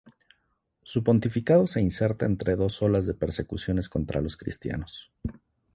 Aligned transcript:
Su 0.81 1.03
pontificado 1.03 1.67
se 1.67 1.79
inserta 1.79 2.25
entre 2.25 2.55
dos 2.55 2.81
olas 2.81 3.05
de 3.05 3.13
persecuciones 3.13 3.87
contra 3.87 4.19
los 4.19 4.35
cristianos. 4.35 5.11